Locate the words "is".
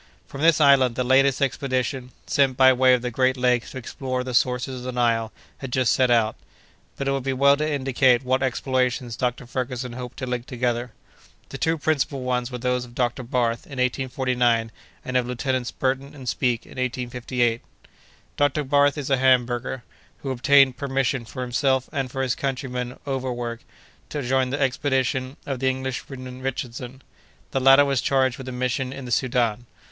18.97-19.11